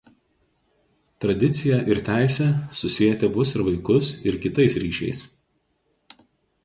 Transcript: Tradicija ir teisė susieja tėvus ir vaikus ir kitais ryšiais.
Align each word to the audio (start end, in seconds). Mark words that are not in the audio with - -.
Tradicija 1.25 1.77
ir 1.93 2.01
teisė 2.07 2.47
susieja 2.81 3.19
tėvus 3.25 3.53
ir 3.59 3.65
vaikus 3.71 4.11
ir 4.31 4.39
kitais 4.47 4.79
ryšiais. 4.87 5.23